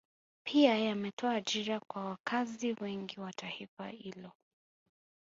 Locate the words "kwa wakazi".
1.79-2.75